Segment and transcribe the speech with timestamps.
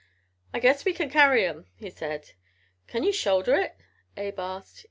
[0.51, 2.31] "I guess we can carry 'em," he said.
[2.87, 3.75] "Can ye shoulder it?"
[4.17, 4.79] Abe asked.